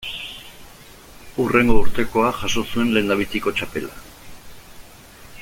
[1.43, 3.95] Hurrengo urtekoa jaso zuen lehendabiziko txapela.